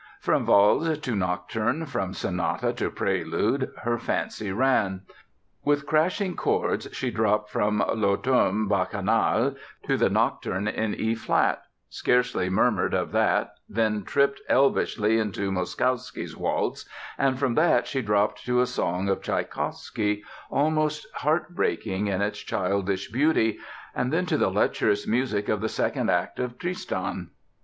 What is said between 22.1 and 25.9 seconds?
its childish beauty, and then to the lecherous music of the